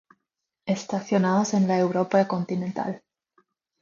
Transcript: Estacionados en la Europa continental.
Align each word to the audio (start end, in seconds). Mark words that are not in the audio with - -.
Estacionados 0.65 1.53
en 1.53 1.67
la 1.67 1.77
Europa 1.77 2.27
continental. 2.27 3.03